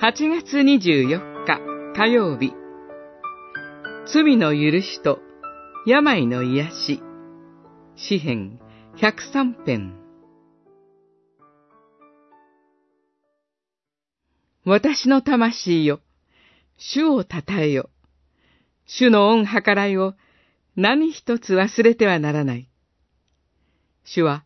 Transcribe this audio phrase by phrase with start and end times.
[0.00, 1.60] 8月24日
[1.92, 2.52] 火曜日
[4.06, 5.18] 罪の許しと
[5.86, 7.02] 病の癒し
[7.96, 8.60] 詩編
[8.98, 9.98] 103編
[14.64, 15.98] 私の魂よ、
[16.76, 17.90] 主を称えよ。
[18.86, 20.14] 主の恩計らいを
[20.76, 22.68] 何一つ忘れてはならない。
[24.04, 24.44] 主は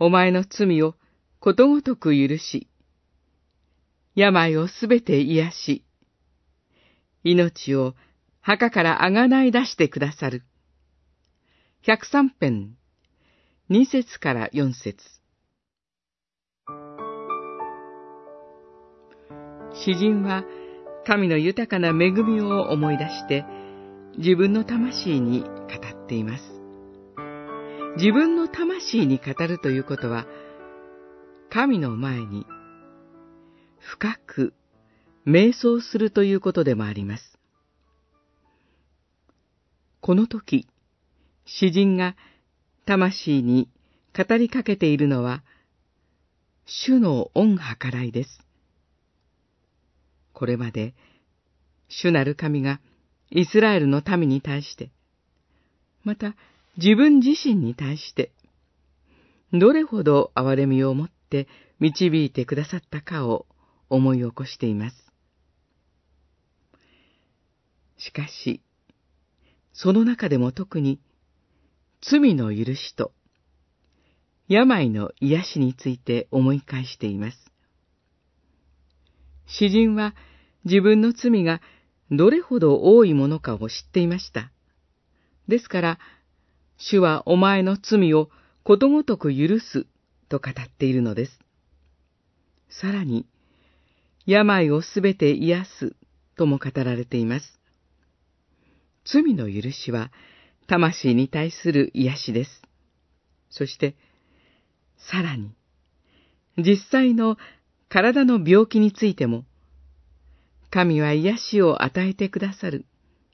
[0.00, 0.96] お前の罪を
[1.38, 2.66] ことごとく許し、
[4.18, 5.84] 病をすべて癒し、
[7.22, 7.94] 命を
[8.40, 10.42] 墓からあがない出してくださる。
[11.82, 12.74] 百三編、
[13.68, 14.98] 二節から四節。
[19.84, 20.42] 詩人は
[21.06, 23.44] 神の豊かな恵みを思い出して
[24.16, 26.42] 自分の魂に語っています。
[27.96, 30.26] 自分の魂に語るということは
[31.50, 32.44] 神の前に
[33.78, 34.54] 深く
[35.26, 37.38] 瞑想するということでもあります。
[40.00, 40.66] この時、
[41.44, 42.16] 詩人が
[42.86, 43.68] 魂に
[44.16, 45.42] 語りかけているのは、
[46.64, 48.40] 主の恩計らいです。
[50.32, 50.94] これまで、
[51.88, 52.80] 主なる神が
[53.30, 54.90] イスラエルの民に対して、
[56.04, 56.36] また
[56.76, 58.32] 自分自身に対して、
[59.52, 61.48] どれほど憐れみを持って
[61.80, 63.46] 導いてくださったかを
[63.90, 64.96] 思い起こしています。
[67.98, 68.62] しかし、
[69.72, 71.00] その中でも特に、
[72.00, 73.12] 罪の許しと、
[74.48, 77.52] 病の癒しについて思い返しています。
[79.46, 80.14] 詩人は
[80.64, 81.60] 自分の罪が
[82.10, 84.50] どれほど多いものかを知っていました。
[85.48, 85.98] ですから、
[86.78, 88.30] 主はお前の罪を
[88.62, 89.86] ことごとく許す
[90.28, 91.38] と語っているのです。
[92.68, 93.26] さらに、
[94.28, 95.96] 病をすべて癒す
[96.36, 97.58] とも語られています。
[99.06, 100.12] 罪の許しは、
[100.66, 102.50] 魂に対する癒しです。
[103.48, 103.96] そして、
[104.98, 105.54] さらに、
[106.58, 107.38] 実際の
[107.88, 109.46] 体の病気についても、
[110.68, 112.84] 神は癒しを与えてくださる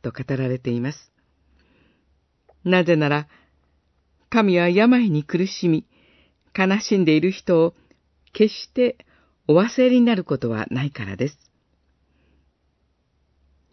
[0.00, 1.12] と語られています。
[2.64, 3.28] なぜなら、
[4.30, 5.86] 神は病に苦しみ、
[6.56, 7.74] 悲しんでいる人を
[8.32, 8.96] 決して
[9.50, 11.38] お忘れになることはないからです。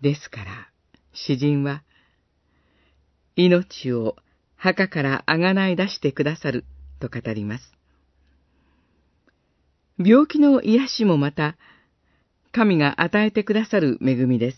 [0.02, 0.70] ですから、
[1.14, 1.84] 詩人は、
[3.36, 4.16] 命を
[4.56, 6.64] 墓からあがない出してくださる
[7.02, 7.74] と語ります。
[9.98, 11.58] 病気の癒しもまた、
[12.54, 14.58] 神が与えてくださる恵みです。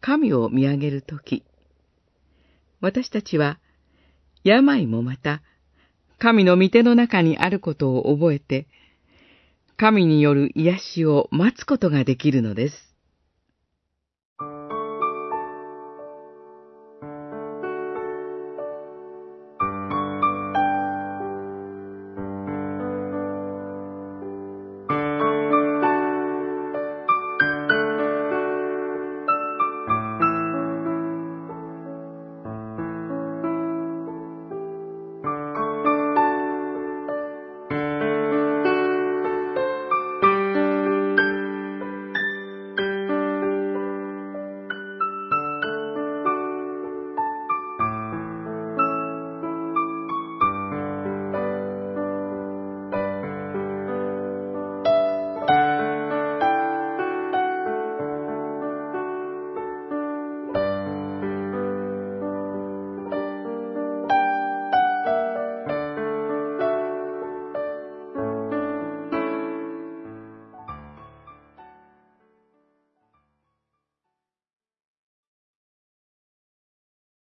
[0.00, 1.44] 神を見上げるとき、
[2.80, 3.60] 私たちは、
[4.42, 5.42] 病もまた、
[6.18, 8.66] 神の御手の中にあることを覚えて、
[9.78, 12.85] 神による癒しを待つことができるのです。